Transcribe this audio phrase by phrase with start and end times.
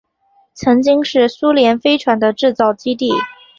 [0.55, 3.11] 曾经是苏联飞船的制造基地。